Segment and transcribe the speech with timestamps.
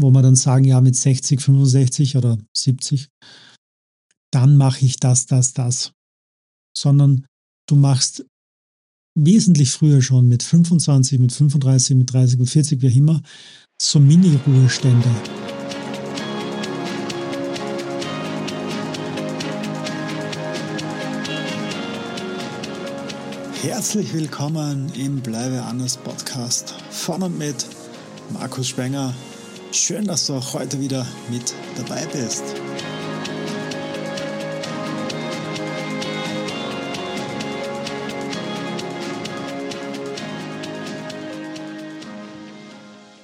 [0.00, 3.08] wo wir dann sagen, ja, mit 60, 65 oder 70,
[4.32, 5.92] dann mache ich das, das, das.
[6.76, 7.26] Sondern
[7.68, 8.24] du machst
[9.18, 13.22] wesentlich früher schon mit 25, mit 35, mit 30, mit 40, wie auch immer,
[13.82, 15.08] so Mini-Ruhestände.
[23.62, 27.66] Herzlich willkommen im Bleibe anders Podcast von und mit
[28.32, 29.12] Markus Spenger.
[29.72, 32.42] Schön, dass du auch heute wieder mit dabei bist.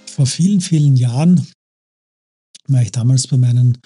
[0.06, 1.44] Vor vielen, vielen Jahren
[2.68, 3.78] war ich damals bei meinen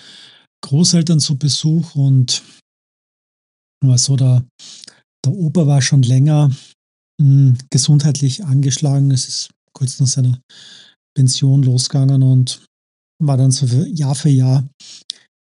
[0.62, 2.42] Großeltern zu Besuch und
[3.82, 4.44] war so, der,
[5.24, 6.48] der Opa war schon länger
[7.18, 9.10] mh, hm, gesundheitlich angeschlagen.
[9.12, 10.38] Es ist kurz nach seiner
[11.20, 12.64] Pension losgegangen und
[13.22, 14.66] war dann so für Jahr für Jahr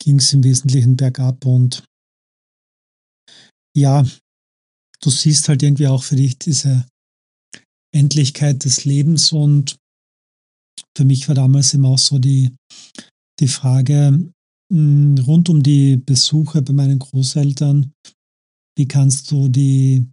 [0.02, 1.82] ging es im Wesentlichen bergab und
[3.74, 4.04] ja,
[5.00, 6.84] du siehst halt irgendwie auch für dich diese
[7.94, 9.76] Endlichkeit des Lebens und
[10.94, 12.54] für mich war damals immer auch so die,
[13.40, 14.30] die Frage
[14.70, 17.90] hm, rund um die Besuche bei meinen Großeltern,
[18.76, 20.06] wie kannst du die,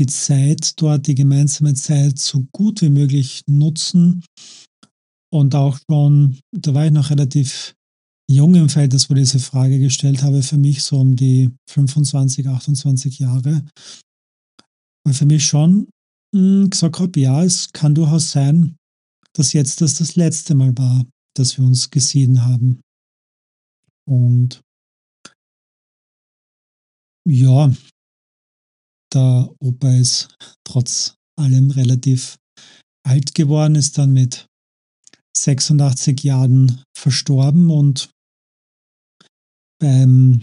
[0.00, 4.24] die Zeit dort, die gemeinsame Zeit so gut wie möglich nutzen
[5.32, 7.74] und auch schon, da war ich noch relativ
[8.30, 12.48] jung im Feld, dass wir diese Frage gestellt habe, für mich so um die 25,
[12.48, 13.64] 28 Jahre.
[15.06, 15.88] Und für mich schon
[16.34, 18.76] mh, hm, gesagt habe, ja, es kann durchaus sein,
[19.34, 21.04] dass jetzt das das letzte Mal war,
[21.36, 22.80] dass wir uns gesehen haben.
[24.08, 24.60] Und
[27.28, 27.72] ja,
[29.14, 32.36] der Opa ist trotz allem relativ
[33.06, 34.46] alt geworden, ist dann mit
[35.36, 38.10] 86 Jahren verstorben und
[39.80, 40.42] beim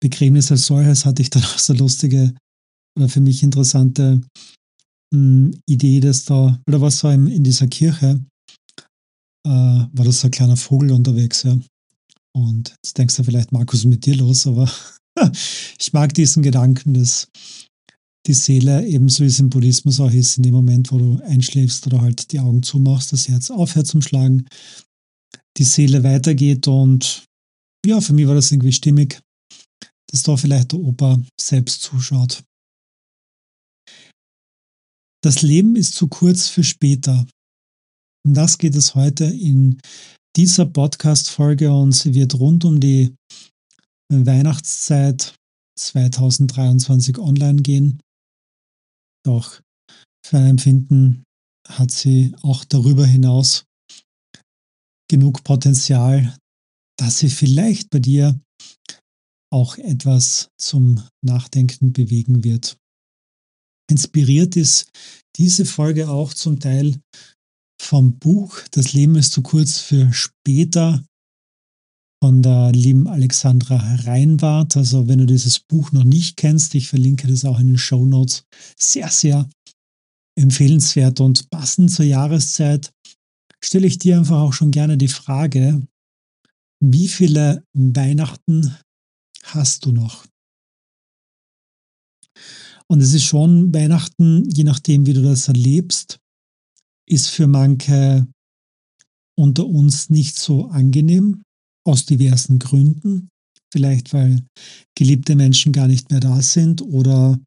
[0.00, 2.34] Begräbnis als solches hatte ich dann auch so lustige
[2.96, 4.20] oder für mich interessante
[5.12, 8.24] hm, Idee, dass da, oder was so in, in dieser Kirche,
[9.46, 11.58] äh, war das so ein kleiner Vogel unterwegs, ja.
[12.36, 14.70] Und jetzt denkst du vielleicht, Markus, mit dir los, aber
[15.78, 17.28] ich mag diesen Gedanken, dass
[18.26, 21.86] die Seele ebenso wie es im Buddhismus auch ist, in dem Moment, wo du einschläfst
[21.86, 24.46] oder halt die Augen zumachst, das Herz aufhört zum Schlagen,
[25.58, 27.24] die Seele weitergeht und
[27.86, 29.20] ja, für mich war das irgendwie stimmig,
[30.10, 32.42] dass da vielleicht der Opa selbst zuschaut.
[35.22, 37.26] Das Leben ist zu kurz für später.
[38.26, 39.80] Um das geht es heute in
[40.36, 43.14] dieser Podcast-Folge und sie wird rund um die
[44.10, 45.34] Weihnachtszeit
[45.78, 48.00] 2023 online gehen.
[49.24, 49.60] Doch
[50.24, 51.24] für ein Empfinden
[51.66, 53.64] hat sie auch darüber hinaus
[55.10, 56.36] genug Potenzial,
[56.98, 58.40] dass sie vielleicht bei dir
[59.52, 62.76] auch etwas zum Nachdenken bewegen wird.
[63.90, 64.90] Inspiriert ist
[65.36, 67.00] diese Folge auch zum Teil
[67.80, 71.04] vom Buch Das Leben ist zu kurz für später
[72.24, 74.78] von der lieben Alexandra Reinwart.
[74.78, 78.06] Also wenn du dieses Buch noch nicht kennst, ich verlinke das auch in den Show
[78.06, 78.46] Notes.
[78.78, 79.46] Sehr, sehr
[80.34, 82.90] empfehlenswert und passend zur Jahreszeit
[83.62, 85.86] stelle ich dir einfach auch schon gerne die Frage,
[86.82, 88.74] wie viele Weihnachten
[89.42, 90.24] hast du noch?
[92.86, 96.20] Und es ist schon Weihnachten, je nachdem, wie du das erlebst,
[97.06, 98.26] ist für manche
[99.38, 101.43] unter uns nicht so angenehm,
[101.84, 103.28] aus diversen Gründen.
[103.72, 104.42] Vielleicht weil
[104.96, 107.38] geliebte Menschen gar nicht mehr da sind oder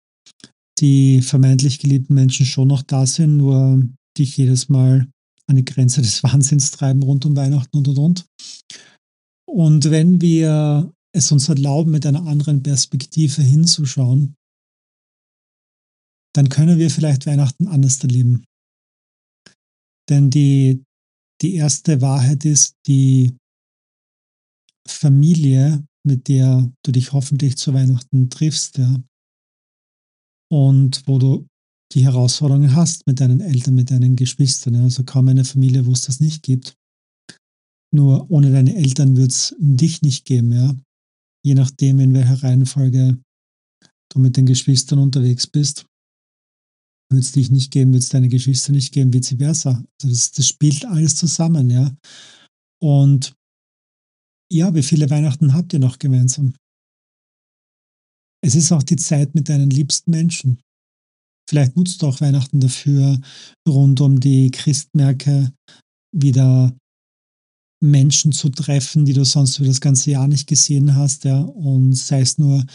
[0.80, 3.82] die vermeintlich geliebten Menschen schon noch da sind, nur
[4.18, 5.08] dich jedes Mal
[5.48, 8.26] an die Grenze des Wahnsinns treiben rund um Weihnachten und und und.
[9.50, 14.36] Und wenn wir es uns erlauben, mit einer anderen Perspektive hinzuschauen,
[16.36, 18.44] dann können wir vielleicht Weihnachten anders erleben.
[20.10, 20.84] Denn die,
[21.42, 23.36] die erste Wahrheit ist, die
[24.92, 28.96] Familie, mit der du dich hoffentlich zu Weihnachten triffst, ja,
[30.50, 31.48] und wo du
[31.94, 34.76] die Herausforderungen hast mit deinen Eltern, mit deinen Geschwistern.
[34.76, 34.84] Ja.
[34.84, 36.76] Also kaum eine Familie, wo es das nicht gibt.
[37.94, 40.76] Nur ohne deine Eltern wird es dich nicht geben, ja.
[41.46, 43.18] Je nachdem, in welcher Reihenfolge
[44.12, 45.86] du mit den Geschwistern unterwegs bist
[47.10, 49.84] wird es dich nicht geben, wird es deine Geschwister nicht geben, vice versa.
[50.02, 51.96] Also das, das spielt alles zusammen, ja.
[52.82, 53.34] Und
[54.52, 56.54] ja, wie viele Weihnachten habt ihr noch gemeinsam?
[58.44, 60.62] Es ist auch die Zeit mit deinen liebsten Menschen.
[61.50, 63.20] Vielleicht nutzt du auch Weihnachten dafür,
[63.68, 65.54] rund um die Christmärkte
[66.14, 66.76] wieder
[67.84, 71.94] Menschen zu treffen, die du sonst über das ganze Jahr nicht gesehen hast, ja, und
[71.94, 72.66] sei es nur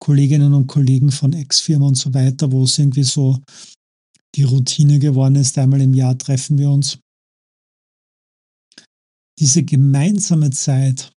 [0.00, 3.38] Kolleginnen und Kollegen von Ex-Firmen und so weiter, wo es irgendwie so
[4.34, 6.98] die Routine geworden ist, einmal im Jahr treffen wir uns.
[9.38, 11.11] Diese gemeinsame Zeit,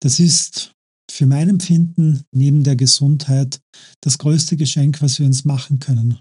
[0.00, 0.72] das ist
[1.10, 3.60] für mein Empfinden neben der Gesundheit
[4.00, 6.20] das größte Geschenk, was wir uns machen können.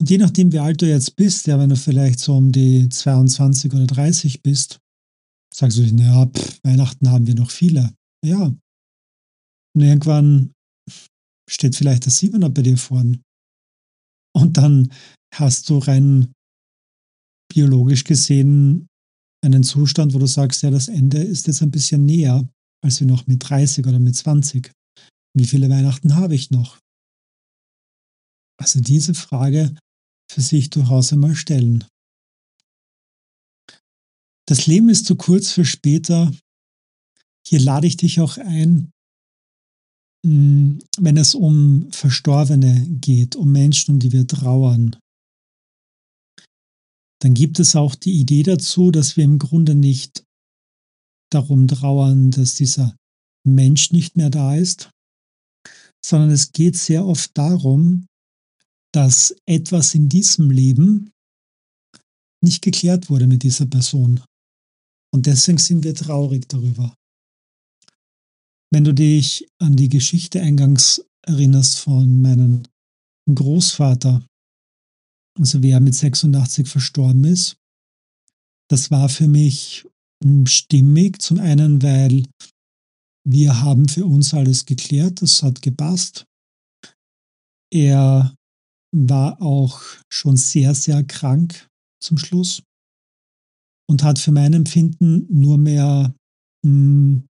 [0.00, 2.88] Und je nachdem, wie alt du jetzt bist, ja, wenn du vielleicht so um die
[2.88, 4.80] 22 oder 30 bist,
[5.52, 7.94] sagst du, naja, pff, Weihnachten haben wir noch viele.
[8.24, 8.46] Ja.
[9.76, 10.52] Und irgendwann
[11.48, 13.22] steht vielleicht der Siebener bei dir vorn.
[14.36, 14.92] Und dann
[15.34, 16.32] hast du rein
[17.52, 18.88] biologisch gesehen
[19.44, 22.48] einen Zustand, wo du sagst, ja, das Ende ist jetzt ein bisschen näher
[22.82, 24.70] als wie noch mit 30 oder mit 20.
[25.36, 26.78] Wie viele Weihnachten habe ich noch?
[28.60, 29.74] Also diese Frage
[30.30, 31.84] für sich durchaus einmal stellen.
[34.46, 36.32] Das Leben ist zu kurz für später.
[37.46, 38.90] Hier lade ich dich auch ein,
[40.24, 44.96] hm, wenn es um Verstorbene geht, um Menschen, um die wir trauern,
[47.20, 50.24] dann gibt es auch die Idee dazu, dass wir im Grunde nicht
[51.30, 52.96] darum trauern, dass dieser
[53.46, 54.90] Mensch nicht mehr da ist,
[56.04, 58.06] sondern es geht sehr oft darum,
[58.92, 61.10] dass etwas in diesem Leben
[62.42, 64.22] nicht geklärt wurde mit dieser Person.
[65.12, 66.94] Und deswegen sind wir traurig darüber.
[68.70, 72.64] Wenn du dich an die Geschichte eingangs erinnerst von meinem
[73.32, 74.26] Großvater,
[75.38, 77.56] also wer mit 86 verstorben ist.
[78.70, 79.86] Das war für mich
[80.22, 81.20] hm, stimmig.
[81.20, 82.24] Zum einen, weil
[83.26, 86.26] wir haben für uns alles geklärt, das hat gepasst.
[87.72, 88.34] Er
[88.94, 89.80] war auch
[90.12, 91.68] schon sehr, sehr krank
[92.00, 92.62] zum Schluss
[93.90, 96.14] und hat für mein Empfinden nur mehr
[96.64, 97.26] mh, hm,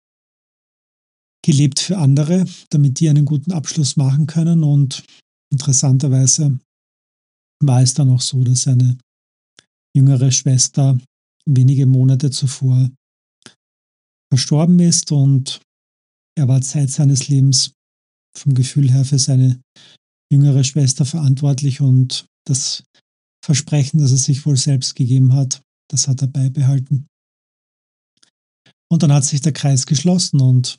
[1.45, 4.65] gelebt für andere, damit die einen guten Abschluss machen können.
[4.65, 5.05] Und
[5.53, 6.59] interessanterweise
[7.63, 8.99] war es dann auch so, dass seine
[9.97, 10.99] jüngere Schwester
[11.47, 12.91] wenige Monate zuvor
[14.33, 15.61] verstorben ist und
[16.37, 17.73] er war Zeit seines Lebens
[18.37, 19.61] vom Gefühl her für seine
[20.33, 22.83] jüngere Schwester verantwortlich und das
[23.45, 27.07] Versprechen, das er sich wohl selbst gegeben hat, das hat er beibehalten.
[28.91, 30.79] Und dann hat sich der Kreis geschlossen und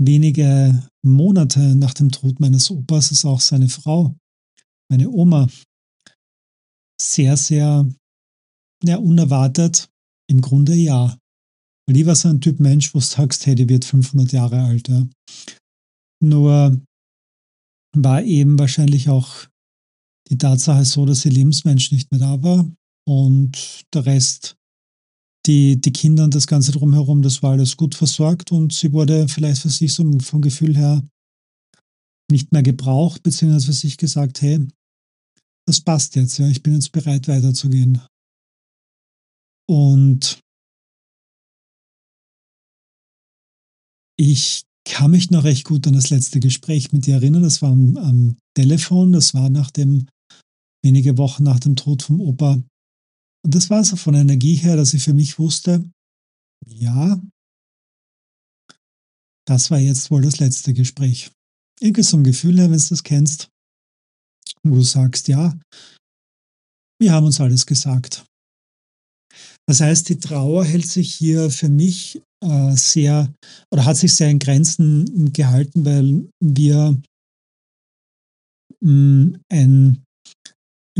[0.00, 4.14] wenige Monate nach dem Tod meines Opas ist auch seine Frau
[4.90, 5.48] meine Oma
[7.00, 7.88] sehr, sehr
[8.84, 9.88] ja, unerwartet
[10.30, 11.16] im Grunde ja.
[11.86, 14.62] Weil die war so ein Typ Mensch, wo du sagst, hey, die wird 500 Jahre
[14.62, 14.88] alt.
[14.88, 15.06] Ja.
[16.22, 16.80] Nur
[17.96, 19.46] war eben wahrscheinlich auch
[20.30, 22.70] die Tatsache so, dass ihr Lebensmensch nicht mehr da war
[23.06, 24.56] und der Rest,
[25.46, 29.28] die, die Kinder und das Ganze drumherum, das war alles gut versorgt und sie wurde
[29.28, 31.02] vielleicht für sich so vom Gefühl her
[32.30, 34.68] nicht mehr gebraucht, beziehungsweise für sich gesagt, hey,
[35.68, 38.00] das passt jetzt, ja, ich bin jetzt bereit weiterzugehen.
[39.68, 40.40] Und
[44.18, 47.42] ich kann mich noch recht gut an das letzte Gespräch mit dir erinnern.
[47.42, 50.08] Das war am, am Telefon, das war nach dem,
[50.82, 52.62] wenige Wochen nach dem Tod vom Opa.
[53.44, 55.84] Und das war so von Energie her, dass ich für mich wusste,
[56.66, 57.20] ja,
[59.46, 61.30] das war jetzt wohl das letzte Gespräch.
[61.78, 63.50] Irgendwie so ein Gefühl her, wenn du das kennst,
[64.64, 65.58] wo du sagst, ja,
[67.00, 68.24] wir haben uns alles gesagt.
[69.68, 73.32] Das heißt, die Trauer hält sich hier für mich äh, sehr
[73.70, 77.00] oder hat sich sehr in Grenzen gehalten, weil wir
[78.80, 80.04] mh, mm, ein,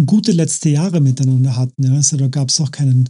[0.07, 1.85] gute letzte Jahre miteinander hatten.
[1.85, 1.95] Ja.
[1.95, 3.09] Also da gab es auch keinen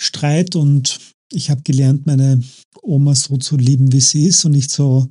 [0.00, 1.00] Streit und
[1.32, 2.42] ich habe gelernt, meine
[2.82, 5.08] Oma so zu lieben, wie sie ist und nicht so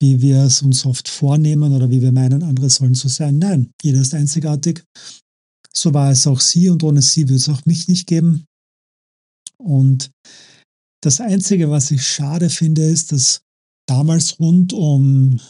[0.00, 3.38] wie wir es uns oft vornehmen oder wie wir meinen, andere sollen so sein.
[3.38, 4.84] Nein, jeder ist einzigartig.
[5.72, 8.44] So war es auch sie und ohne sie würde es auch mich nicht geben.
[9.58, 10.10] Und
[11.02, 13.40] das Einzige, was ich schade finde, ist, dass
[13.86, 15.40] damals rund um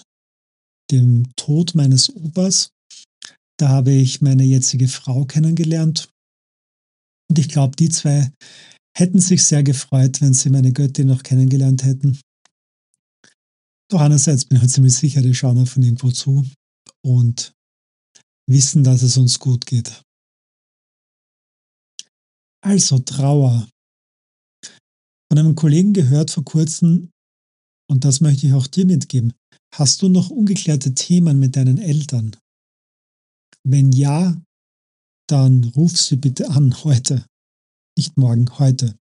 [0.91, 2.71] den Tod meines Opas,
[3.59, 6.09] da habe ich meine jetzige Frau kennengelernt.
[7.31, 8.31] Und ich glaube, die zwei
[8.97, 12.21] hätten sich sehr gefreut, wenn sie meine Göttin noch kennengelernt hätten.
[13.91, 16.45] Doch einerseits bin ich halt ziemlich sicher, die schauen auch von irgendwo zu
[17.05, 17.53] und
[18.49, 20.03] wissen, dass es uns gut geht.
[22.65, 23.69] Also Trauer.
[25.31, 27.11] Von einem Kollegen gehört vor kurzem,
[27.91, 29.35] und das möchte ich auch dir mitgeben,
[29.75, 32.37] hast du noch ungeklärte Themen mit deinen Eltern?
[33.67, 34.41] Wenn ja,
[35.29, 37.27] dann ruf sie bitte an heute.
[37.99, 38.97] nicht morgen, heute.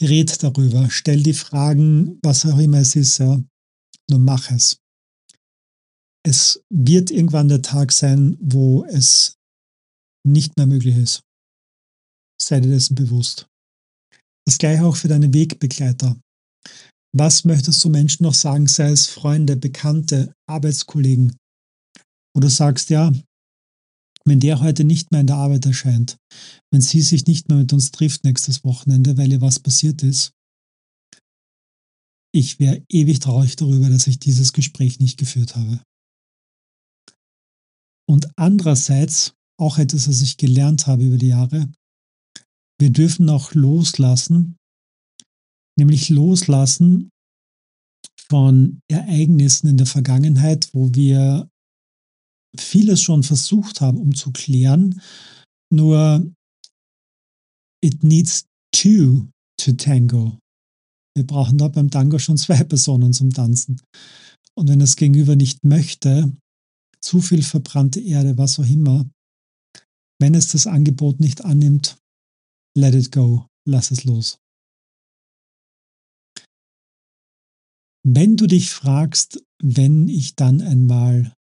[0.00, 3.42] Red darüber, stell die Fragen, was auch immer es ist, ja.
[4.08, 4.78] Nur mach es.
[6.26, 9.36] Es wird irgendwann der Tag sein, wo es
[10.26, 11.22] nicht mehr möglich ist.
[12.40, 13.46] Sei dir dessen bewusst.
[14.46, 16.18] Das gleiche auch für deine Wegbegleiter.
[17.16, 21.36] Was möchtest du Menschen noch sagen, sei es Freunde, Bekannte, Arbeitskollegen,
[22.34, 23.12] wo du sagst, ja,
[24.30, 26.16] wenn der heute nicht mehr in der Arbeit erscheint,
[26.70, 30.30] wenn sie sich nicht mehr mit uns trifft nächstes Wochenende, weil ihr was passiert ist,
[32.32, 35.82] ich wäre ewig traurig darüber, dass ich dieses Gespräch nicht geführt habe.
[38.08, 41.68] Und andererseits, auch etwas, was ich gelernt habe über die Jahre,
[42.80, 44.56] wir dürfen auch loslassen,
[45.76, 47.10] nämlich loslassen
[48.28, 51.50] von Ereignissen in der Vergangenheit, wo wir
[52.58, 55.00] vieles schon versucht haben, um zu klären,
[55.72, 56.30] nur
[57.82, 59.28] it needs two
[59.58, 60.38] to tango.
[61.16, 63.80] Wir brauchen da beim Tango schon zwei Personen zum Tanzen.
[64.54, 66.36] Und wenn das Gegenüber nicht möchte,
[67.00, 69.08] zu viel verbrannte Erde, was auch immer,
[70.20, 71.96] wenn es das Angebot nicht annimmt,
[72.76, 74.38] let it go, lass es los.
[78.06, 81.34] Wenn du dich fragst, wenn ich dann einmal,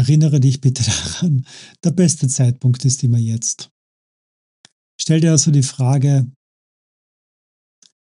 [0.00, 1.46] erinnere dich bitte daran,
[1.84, 3.70] der beste Zeitpunkt ist immer jetzt.
[4.98, 6.30] Stell dir also die Frage,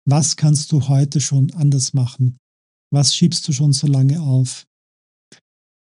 [0.07, 2.39] was kannst du heute schon anders machen?
[2.93, 4.67] Was schiebst du schon so lange auf?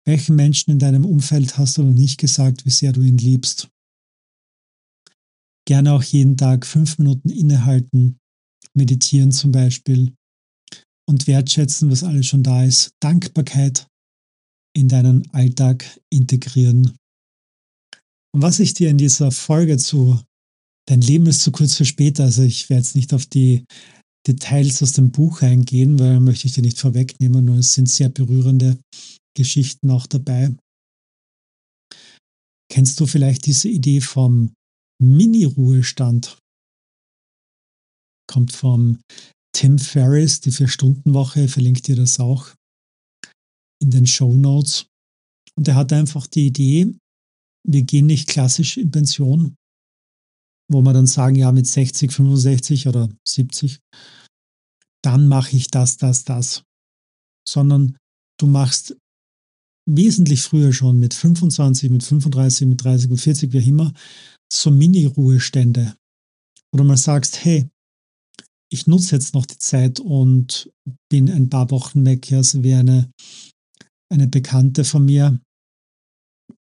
[0.06, 3.70] Welchen Menschen in deinem Umfeld hast du noch nicht gesagt, wie sehr du ihn liebst?
[5.66, 8.18] Gerne auch jeden Tag fünf Minuten innehalten,
[8.74, 10.14] meditieren zum Beispiel
[11.08, 12.92] und wertschätzen, was alles schon da ist.
[13.00, 13.88] Dankbarkeit
[14.76, 16.98] in deinen Alltag integrieren.
[18.34, 20.20] Und was ich dir in dieser Folge zu
[20.88, 23.66] Dein Leben ist zu kurz für später, also ich werde jetzt nicht auf die
[24.28, 28.10] Details aus dem Buch eingehen, weil möchte ich dir nicht vorwegnehmen, nur es sind sehr
[28.10, 28.78] berührende
[29.38, 30.54] Geschichten auch dabei.
[32.72, 34.54] Kennst du vielleicht diese Idee vom
[35.02, 36.38] Mini-Ruhestand?
[38.30, 39.00] Kommt vom
[39.56, 42.54] Tim Ferriss, die Vier-Stunden-Woche, verlinkt dir das auch
[43.82, 44.88] in den Show Notes.
[45.58, 46.96] Und er hat einfach die Idee,
[47.68, 49.56] wir gehen nicht klassisch in Pension,
[50.72, 53.80] wo wir dann sagen, ja, mit 60, 65 oder 70,
[55.04, 56.64] dann mache ich das, das, das.
[57.48, 57.98] Sondern
[58.40, 58.96] du machst
[59.90, 63.94] wesentlich früher schon mit 25, mit 35, mit 30, mit 40, wie immer,
[64.52, 65.96] so Mini-Ruhestände.
[66.74, 67.68] Oder mal sagst, hey,
[68.72, 70.72] ich nutze jetzt noch die Zeit und
[71.10, 73.12] bin ein paar Wochen weg, also wie eine,
[74.12, 75.40] eine Bekannte von mir,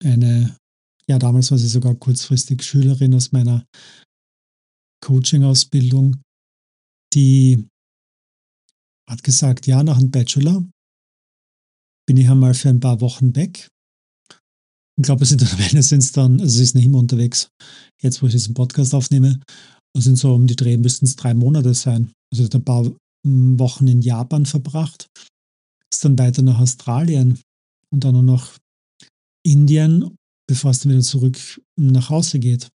[0.03, 0.57] eine
[1.09, 3.65] ja, damals war sie sogar kurzfristig Schülerin aus meiner
[5.03, 6.21] Coaching-Ausbildung,
[7.15, 7.67] die
[9.09, 10.63] hat gesagt, ja, nach dem Bachelor
[12.07, 13.69] bin ich einmal für ein paar Wochen weg.
[14.99, 15.41] Ich glaube, es sind
[15.71, 17.49] Ende sind es dann, also sie ist nicht immer unterwegs,
[17.99, 19.41] jetzt wo ich diesen Podcast aufnehme,
[19.95, 22.11] und sind so um die Dreh, müssten es drei Monate sein.
[22.31, 22.85] Also ein paar
[23.25, 25.07] hm, Wochen in Japan verbracht,
[25.91, 27.39] ist dann weiter nach Australien
[27.91, 28.57] und dann noch nach
[29.43, 30.17] Indien
[30.49, 31.37] bevor es dann wieder zurück
[31.75, 32.69] nach Hause geht.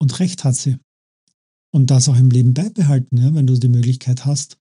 [0.00, 0.78] Und recht hat sie.
[1.74, 4.56] Und das auch im Leben beibehalten, ja, wenn du die Möglichkeit hast.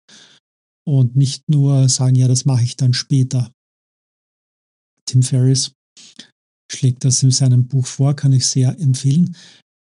[0.87, 3.51] Und nicht nur sagen, ja, das mache ich dann später.
[5.05, 5.71] Tim Ferriss
[6.71, 9.35] schlägt das in seinem Buch vor, kann ich sehr empfehlen.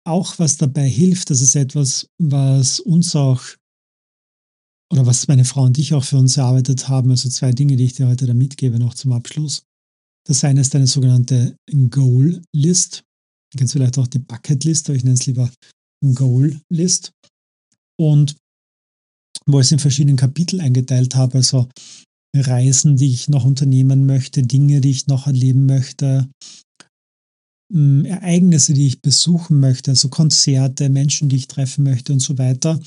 [0.06, 3.42] Auch was dabei hilft, das ist etwas, was uns auch,
[4.92, 7.84] oder was meine Frau und ich auch für uns erarbeitet haben, also zwei Dinge, die
[7.84, 9.62] ich dir heute da mitgebe, noch zum Abschluss.
[10.28, 11.56] Das eine ist eine sogenannte
[11.88, 13.02] Goal List.
[13.50, 15.50] Du kennst vielleicht auch die Bucket List, aber ich nenne es lieber
[16.14, 17.12] Goal List.
[17.98, 18.36] Und
[19.46, 21.68] wo ich es in verschiedenen Kapitel eingeteilt habe, also
[22.36, 26.28] Reisen, die ich noch unternehmen möchte, Dinge, die ich noch erleben möchte,
[27.72, 32.36] mm, Ereignisse, die ich besuchen möchte, also Konzerte, Menschen, die ich treffen möchte und so
[32.36, 32.78] weiter.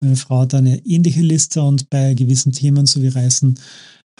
[0.00, 3.58] Meine Frau hat eine ähnliche Liste und bei gewissen Themen, so wie Reisen,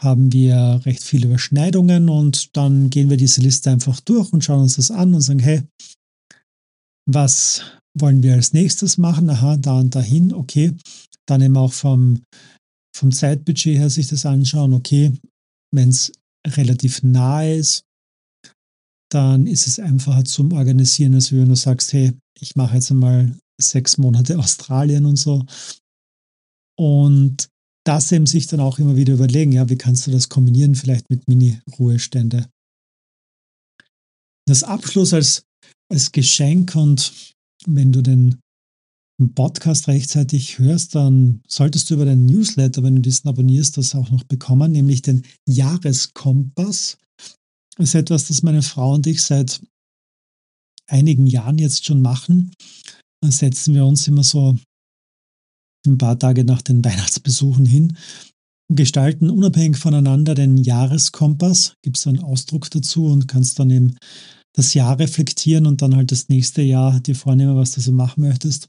[0.00, 4.62] haben wir recht viele Überschneidungen und dann gehen wir diese Liste einfach durch und schauen
[4.62, 5.62] uns das an und sagen, hey,
[7.06, 7.62] was
[7.98, 9.30] wollen wir als nächstes machen?
[9.30, 10.74] Aha, da und dahin, okay.
[11.26, 12.22] Dann eben auch vom,
[12.94, 15.12] vom Zeitbudget her sich das anschauen, okay,
[15.74, 16.12] wenn es
[16.46, 17.82] relativ nahe ist,
[19.10, 23.36] dann ist es einfacher zum Organisieren, als wenn du sagst, hey, ich mache jetzt einmal
[23.60, 25.44] sechs Monate Australien und so.
[26.78, 27.48] Und
[27.84, 31.10] das eben sich dann auch immer wieder überlegen, ja, wie kannst du das kombinieren, vielleicht
[31.10, 32.48] mit Mini-Ruhestände.
[34.46, 35.44] Das Abschluss als
[35.90, 37.12] als Geschenk und
[37.66, 38.40] wenn du den
[39.34, 44.10] Podcast rechtzeitig hörst, dann solltest du über den Newsletter, wenn du diesen abonnierst, das auch
[44.10, 46.98] noch bekommen, nämlich den Jahreskompass.
[47.76, 49.60] Das ist etwas, das meine Frau und ich seit
[50.86, 52.52] einigen Jahren jetzt schon machen.
[53.22, 54.56] Dann setzen wir uns immer so
[55.86, 57.96] ein paar Tage nach den Weihnachtsbesuchen hin
[58.70, 61.74] gestalten unabhängig voneinander den Jahreskompass.
[61.82, 63.96] Gibt es einen Ausdruck dazu und kannst dann eben
[64.54, 68.22] das Jahr reflektieren und dann halt das nächste Jahr dir vornehmen, was du so machen
[68.22, 68.68] möchtest.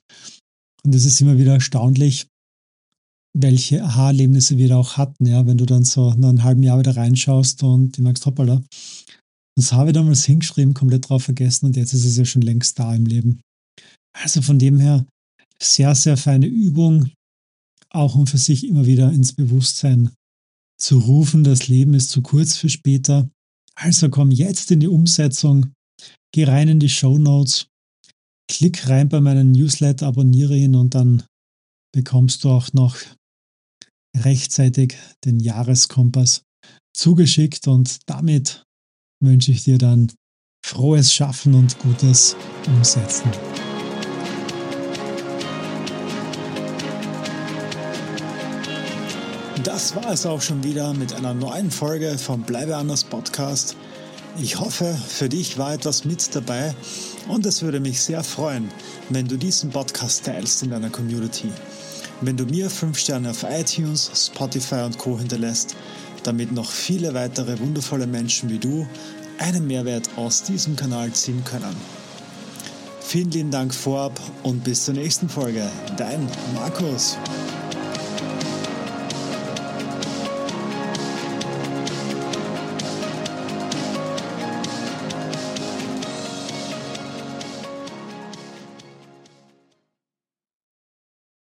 [0.83, 2.27] Und es ist immer wieder erstaunlich,
[3.37, 6.79] welche Aha-Erlebnisse wir da auch hatten, ja, wenn du dann so nach einem halben Jahr
[6.79, 8.61] wieder reinschaust und du merkst, hoppala,
[9.55, 12.79] das habe ich damals hingeschrieben, komplett drauf vergessen und jetzt ist es ja schon längst
[12.79, 13.41] da im Leben.
[14.13, 15.05] Also von dem her
[15.61, 17.11] sehr, sehr feine Übung,
[17.89, 20.11] auch um für sich immer wieder ins Bewusstsein
[20.79, 23.29] zu rufen, das Leben ist zu kurz für später.
[23.75, 25.73] Also komm jetzt in die Umsetzung,
[26.33, 27.67] geh rein in die Show Notes,
[28.49, 31.23] klick rein bei meinem Newsletter, abonniere ihn und dann
[31.93, 32.97] bekommst du auch noch
[34.15, 36.43] rechtzeitig den Jahreskompass
[36.95, 38.63] zugeschickt und damit
[39.21, 40.11] wünsche ich dir dann
[40.65, 42.35] frohes Schaffen und gutes
[42.67, 43.31] Umsetzen.
[49.63, 53.75] Das war es auch schon wieder mit einer neuen Folge vom Bleibe anders Podcast.
[54.37, 56.73] Ich hoffe, für dich war etwas mit dabei
[57.27, 58.71] und es würde mich sehr freuen,
[59.09, 61.51] wenn du diesen Podcast teilst in deiner Community.
[62.21, 65.75] Wenn du mir 5 Sterne auf iTunes, Spotify und Co hinterlässt,
[66.23, 68.87] damit noch viele weitere wundervolle Menschen wie du
[69.39, 71.75] einen Mehrwert aus diesem Kanal ziehen können.
[73.01, 75.67] Vielen lieben Dank vorab und bis zur nächsten Folge.
[75.97, 77.17] Dein Markus.